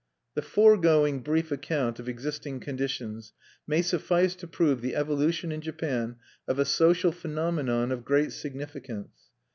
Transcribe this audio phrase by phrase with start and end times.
[0.33, 3.33] V The foregoing brief account of existing conditions
[3.67, 6.15] may suffice to prove the evolution in Japan
[6.47, 9.11] of a social phenomenon of great significance.